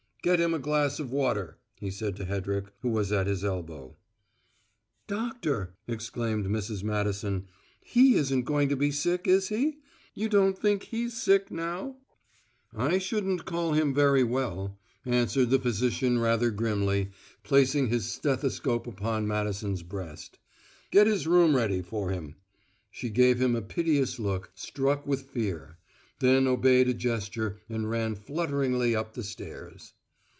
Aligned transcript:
"Get 0.23 0.39
him 0.39 0.53
a 0.53 0.59
glass 0.59 0.99
of 0.99 1.09
water," 1.11 1.57
he 1.79 1.89
said 1.89 2.15
to 2.17 2.25
Hedrick, 2.25 2.65
who 2.81 2.89
was 2.89 3.11
at 3.11 3.25
his 3.25 3.43
elbow. 3.43 3.97
"Doctor!" 5.07 5.73
exclaimed 5.87 6.45
Mrs. 6.45 6.83
Madison. 6.83 7.47
"He 7.83 8.13
isn't 8.13 8.43
going 8.43 8.69
to 8.69 8.75
be 8.75 8.91
sick, 8.91 9.27
is 9.27 9.47
he? 9.47 9.79
You 10.13 10.29
don't 10.29 10.55
think 10.55 10.83
he's 10.83 11.15
sick 11.17 11.49
now?" 11.49 11.95
"I 12.75 12.99
shouldn't 12.99 13.45
call 13.45 13.73
him 13.73 13.95
very 13.95 14.23
well," 14.23 14.77
answered 15.07 15.49
the 15.49 15.57
physician 15.57 16.19
rather 16.19 16.51
grimly, 16.51 17.09
placing 17.41 17.87
his 17.87 18.05
stethoscope 18.11 18.85
upon 18.85 19.25
Madison's 19.25 19.81
breast. 19.81 20.37
"Get 20.91 21.07
his 21.07 21.25
room 21.25 21.55
ready 21.55 21.81
for 21.81 22.11
him." 22.11 22.35
She 22.91 23.09
gave 23.09 23.41
him 23.41 23.55
a 23.55 23.61
piteous 23.63 24.19
look, 24.19 24.51
struck 24.53 25.07
with 25.07 25.31
fear; 25.31 25.79
then 26.19 26.45
obeyed 26.45 26.87
a 26.89 26.93
gesture 26.93 27.57
and 27.67 27.89
ran 27.89 28.13
flutteringly 28.13 28.95
up 28.95 29.15
the 29.15 29.23
stairs. 29.23 29.93